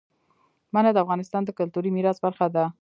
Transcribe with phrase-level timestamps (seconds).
[0.73, 2.65] منی د افغانستان د کلتوري میراث برخه ده.